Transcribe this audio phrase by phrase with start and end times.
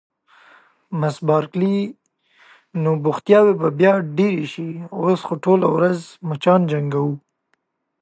[0.99, 1.77] مس بارکلي:
[2.81, 7.13] نو بوختیاوې به بیا ډېرې شي، اوس خو ټوله ورځ مچان جنګوو.